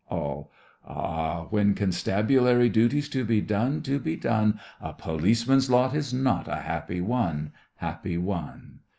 [0.09, 0.51] ALL:
[0.83, 6.47] Ah, when constabulary duty's to be done, to be done, A policeman's lot is not
[6.47, 8.79] a happy one, happy one.